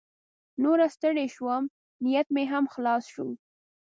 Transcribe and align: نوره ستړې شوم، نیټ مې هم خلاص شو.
نوره 0.63 0.87
ستړې 0.95 1.25
شوم، 1.35 1.63
نیټ 2.03 2.27
مې 2.35 2.43
هم 2.51 2.65
خلاص 2.73 3.03
شو. 3.13 3.27